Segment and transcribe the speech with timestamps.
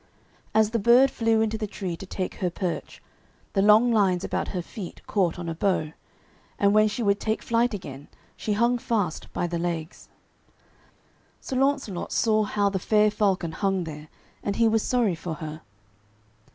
[0.55, 3.03] As the bird flew into the tree to take her perch,
[3.53, 5.91] the long lines about her feet caught on a bough,
[6.57, 10.09] and when she would take flight again she hung fast by the legs.
[11.39, 14.07] Sir Launcelot saw how the fair falcon hung there,
[14.41, 15.61] and he was sorry for her.